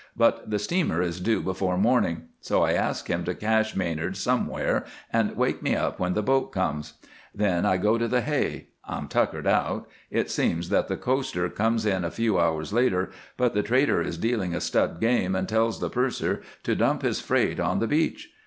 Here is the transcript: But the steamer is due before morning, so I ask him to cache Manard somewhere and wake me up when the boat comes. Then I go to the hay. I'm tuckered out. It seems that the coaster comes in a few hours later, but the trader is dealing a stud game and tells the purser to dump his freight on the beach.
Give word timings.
But 0.17 0.49
the 0.49 0.57
steamer 0.57 0.99
is 1.03 1.21
due 1.21 1.43
before 1.43 1.77
morning, 1.77 2.23
so 2.39 2.63
I 2.63 2.73
ask 2.73 3.07
him 3.07 3.23
to 3.25 3.35
cache 3.35 3.75
Manard 3.75 4.17
somewhere 4.17 4.83
and 5.13 5.37
wake 5.37 5.61
me 5.61 5.75
up 5.75 5.99
when 5.99 6.15
the 6.15 6.23
boat 6.23 6.51
comes. 6.51 6.93
Then 7.35 7.67
I 7.67 7.77
go 7.77 7.99
to 7.99 8.07
the 8.07 8.21
hay. 8.21 8.69
I'm 8.83 9.07
tuckered 9.07 9.45
out. 9.45 9.87
It 10.09 10.31
seems 10.31 10.69
that 10.69 10.87
the 10.87 10.97
coaster 10.97 11.49
comes 11.49 11.85
in 11.85 12.03
a 12.03 12.09
few 12.09 12.39
hours 12.39 12.73
later, 12.73 13.11
but 13.37 13.53
the 13.53 13.61
trader 13.61 14.01
is 14.01 14.17
dealing 14.17 14.55
a 14.55 14.59
stud 14.59 14.99
game 14.99 15.35
and 15.35 15.47
tells 15.47 15.79
the 15.79 15.89
purser 15.91 16.41
to 16.63 16.75
dump 16.75 17.03
his 17.03 17.21
freight 17.21 17.59
on 17.59 17.77
the 17.77 17.85
beach. 17.85 18.31